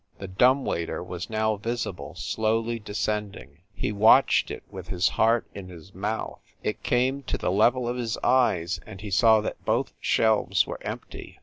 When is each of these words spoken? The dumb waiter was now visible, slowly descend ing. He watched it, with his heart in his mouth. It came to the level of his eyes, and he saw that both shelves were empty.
The 0.17 0.27
dumb 0.27 0.65
waiter 0.65 1.03
was 1.03 1.29
now 1.29 1.57
visible, 1.57 2.15
slowly 2.15 2.79
descend 2.79 3.35
ing. 3.35 3.59
He 3.71 3.91
watched 3.91 4.49
it, 4.49 4.63
with 4.67 4.87
his 4.87 5.09
heart 5.09 5.45
in 5.53 5.69
his 5.69 5.93
mouth. 5.93 6.41
It 6.63 6.81
came 6.81 7.21
to 7.25 7.37
the 7.37 7.51
level 7.51 7.87
of 7.87 7.97
his 7.97 8.17
eyes, 8.23 8.79
and 8.87 8.99
he 8.99 9.11
saw 9.11 9.41
that 9.41 9.63
both 9.63 9.93
shelves 9.99 10.65
were 10.65 10.81
empty. 10.81 11.39